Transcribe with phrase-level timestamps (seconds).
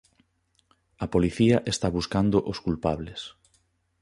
[1.03, 3.21] A policía está buscando os culpables.